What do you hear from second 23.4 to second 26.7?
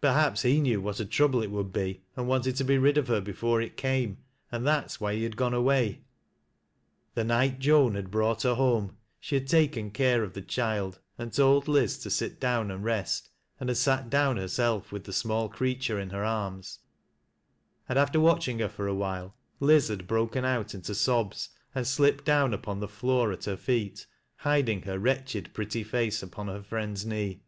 her feet, hiding her wretched pretty face upon her